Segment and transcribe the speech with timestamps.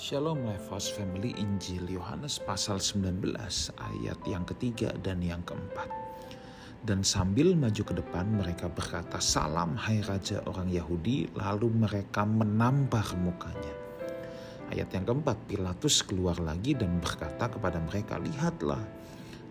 [0.00, 3.36] Shalom Lifehouse Family Injil Yohanes pasal 19
[3.76, 5.92] ayat yang ketiga dan yang keempat.
[6.80, 13.04] Dan sambil maju ke depan mereka berkata salam hai raja orang Yahudi lalu mereka menampar
[13.20, 13.76] mukanya.
[14.72, 18.80] Ayat yang keempat Pilatus keluar lagi dan berkata kepada mereka lihatlah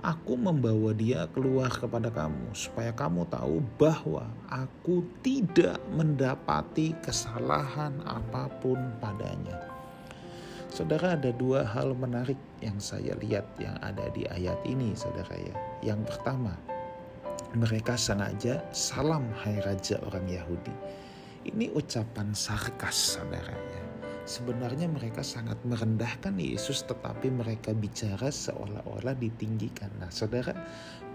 [0.02, 8.50] aku membawa dia keluar kepada kamu supaya kamu tahu bahwa aku tidak mendapati kesalahan apa
[8.58, 9.69] pun padanya.
[10.70, 15.56] Saudara ada dua hal menarik yang saya lihat yang ada di ayat ini saudara ya.
[15.82, 16.54] Yang pertama,
[17.58, 20.76] mereka sengaja salam hai raja orang Yahudi.
[21.50, 23.84] Ini ucapan sarkas saudara ya.
[24.30, 29.90] Sebenarnya mereka sangat merendahkan Yesus tetapi mereka bicara seolah-olah ditinggikan.
[29.98, 30.54] Nah saudara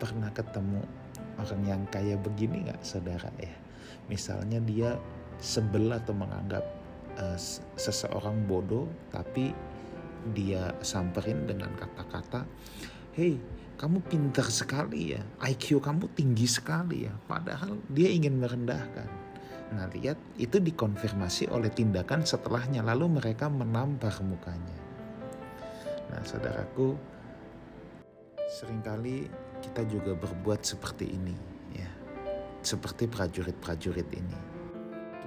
[0.02, 0.82] pernah ketemu
[1.38, 3.54] orang yang kaya begini nggak saudara ya?
[4.10, 4.98] Misalnya dia
[5.38, 6.83] sebel atau menganggap
[7.18, 7.38] uh,
[7.78, 9.54] seseorang bodoh tapi
[10.32, 12.48] dia samperin dengan kata-kata
[13.12, 13.36] hey
[13.74, 19.26] kamu pintar sekali ya IQ kamu tinggi sekali ya padahal dia ingin merendahkan.
[19.74, 24.78] Nah lihat itu dikonfirmasi oleh tindakan setelahnya lalu mereka menampar mukanya.
[26.14, 26.94] Nah saudaraku
[28.46, 29.26] sering kali
[29.58, 31.34] kita juga berbuat seperti ini
[31.74, 31.90] ya
[32.62, 34.53] seperti prajurit-prajurit ini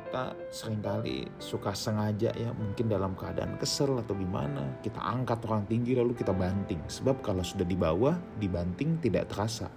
[0.07, 5.67] kita sering kali suka sengaja ya mungkin dalam keadaan kesel atau gimana kita angkat orang
[5.67, 6.79] tinggi lalu kita banting.
[6.87, 9.67] Sebab kalau sudah di bawah dibanting tidak terasa.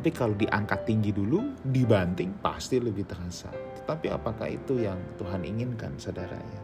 [0.00, 3.52] Tapi kalau diangkat tinggi dulu dibanting pasti lebih terasa.
[3.52, 6.62] Tetapi apakah itu yang Tuhan inginkan saudara ya?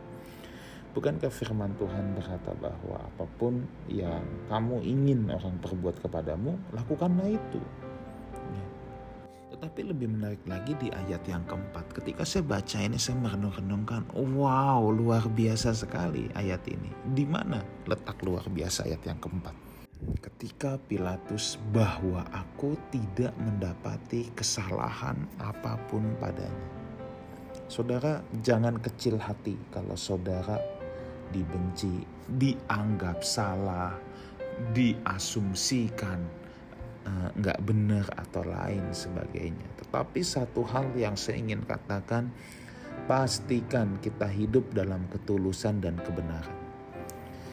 [0.96, 3.60] Bukankah firman Tuhan berkata bahwa apa pun
[3.92, 7.60] yang kamu ingin orang perbuat kepadamu, lakukanlah itu.
[9.80, 11.96] Tetapi lebih menarik lagi di ayat yang keempat.
[11.96, 16.92] Ketika saya baca ini saya merenung-renungkan, wow luar biasa sekali ayat ini.
[17.16, 19.56] Di mana letak luar biasa ayat yang keempat?
[20.20, 26.68] Ketika Pilatus bahwa aku tidak mendapati kesalahan apa pun padanya.
[27.64, 30.60] Saudara jangan kecil hati kalau saudara
[31.32, 32.04] dibenci,
[32.36, 33.96] dianggap salah,
[34.76, 36.20] diasumsikan,
[37.36, 39.68] nggak uh, benar atau lain sebagainya.
[39.80, 42.30] Tetapi satu hal yang saya ingin katakan,
[43.06, 46.58] pastikan kita hidup dalam ketulusan dan kebenaran.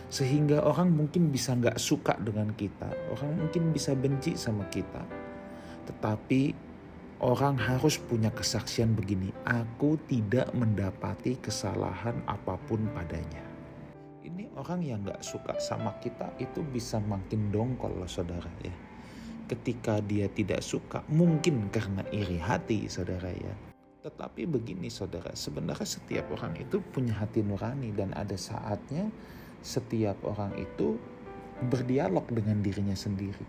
[0.07, 5.03] Sehingga orang mungkin bisa nggak suka dengan kita, orang mungkin bisa benci sama kita.
[5.87, 6.55] Tetapi
[7.19, 13.43] orang harus punya kesaksian begini, aku tidak mendapati kesalahan apa pun padanya.
[14.23, 18.86] Ini orang yang nggak suka sama kita itu bisa makin dongkol loh saudara ya
[19.47, 23.55] ketika dia tidak suka, mungkin karena iri hati, saudara ya.
[24.03, 29.09] Tetapi begini, saudara, sebenarnya setiap orang itu punya hati nurani, dan ada saatnya
[29.63, 30.99] setiap orang itu
[31.67, 33.43] berdialog dengan dirinya sendiri.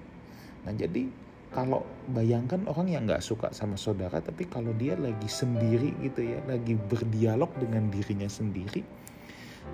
[0.64, 1.06] Nah, jadi
[1.48, 6.40] kalau bayangkan orang yang nggak suka sama saudara, tapi kalau dia lagi sendiri gitu ya,
[6.44, 8.84] lagi berdialog dengan dirinya sendiri,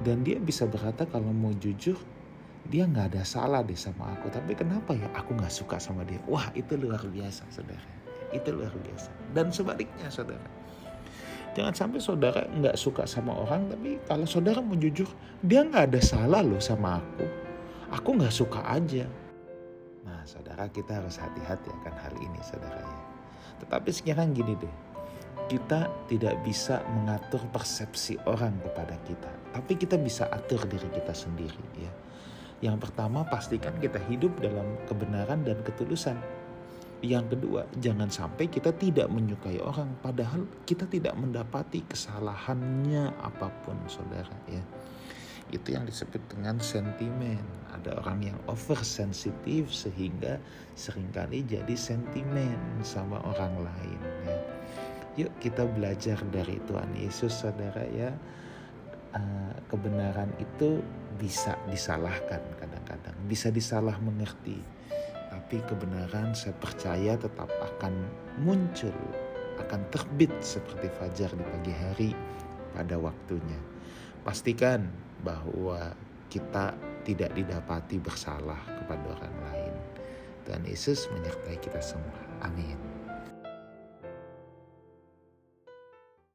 [0.03, 1.99] dan dia bisa berkata kalau mau jujur,
[2.69, 6.21] dia nggak ada salah deh sama aku tapi kenapa ya aku nggak suka sama dia?
[6.25, 7.85] Wah itu luar biasa saudara.
[8.33, 9.13] Itu luar biasa.
[9.37, 10.49] Dan sebaliknya saudara.
[11.55, 15.07] Jangan sampai saudara nggak suka sama orang tapi kalau saudara mau jujur
[15.45, 17.27] dia nggak ada salah loh sama aku.
[17.95, 19.07] Aku nggak suka aja.
[20.03, 23.01] Nah saudara kita harus hati-hati akan hal ini saudara ya.
[23.63, 24.75] Tetapi sekarang gini deh.
[25.45, 31.63] Kita tidak bisa mengatur persepsi orang kepada kita tapi kita bisa atur diri kita sendiri
[31.79, 31.93] ya
[32.65, 36.17] yang pertama, pastikan kita hidup dalam kebenaran dan ketulusan.
[37.05, 43.77] Yang kedua, jangan sampai kita tidak menyukai orang, padahal kita tidak mendapati kesalahannya apa pun,
[43.85, 44.33] saudara.
[44.49, 44.65] Ya,
[45.53, 47.45] itu yang disebut dengan sentimen.
[47.77, 50.41] Ada orang yang oversensitif sehingga
[50.73, 54.01] sering kali jadi sentimen sama orang lain.
[54.25, 54.39] Ya.
[55.15, 58.17] Yuk kita belajar dari Tuhan Yesus, saudara ya
[59.15, 60.83] Eh, kebenaran itu
[61.19, 64.59] bisa disalahkan kadang-kadang, bisa disalah mengerti.
[65.31, 67.95] Tapi kebenaran saya percaya tetap akan
[68.43, 68.95] muncul,
[69.61, 72.11] akan terbit seperti fajar di pagi hari
[72.75, 73.61] pada waktunya.
[74.25, 74.89] Pastikan
[75.23, 75.93] bahwa
[76.33, 76.75] kita
[77.05, 79.75] tidak didapati bersalah kepada orang lain.
[80.45, 82.21] Dan Yesus menyertai kita semua.
[82.45, 82.94] Amin.